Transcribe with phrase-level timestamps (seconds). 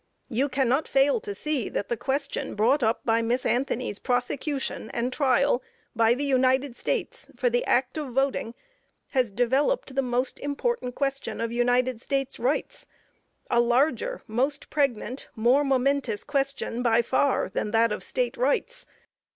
[0.29, 5.13] You cannot fail to see that the question brought up by Miss Anthony's prosecution and
[5.13, 5.61] trial
[5.95, 8.55] by the United States for the act of voting,
[9.11, 12.87] has developed the most important question of United States rights;
[13.51, 18.87] a larger, most pregnant, more momentous question by far, than that of State rights.